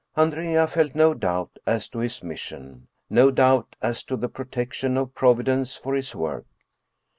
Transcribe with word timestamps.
Andrea 0.17 0.65
felt 0.65 0.95
no 0.95 1.13
doubt 1.13 1.59
as 1.67 1.87
to 1.89 1.99
his 1.99 2.23
mission, 2.23 2.87
no 3.07 3.29
doubt 3.29 3.75
as 3.83 4.03
to 4.05 4.17
the 4.17 4.29
protection 4.29 4.97
of 4.97 5.13
Providence 5.13 5.77
for 5.77 5.93
his 5.93 6.15
work. 6.15 6.47